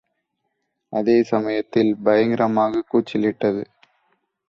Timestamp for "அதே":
0.89-1.23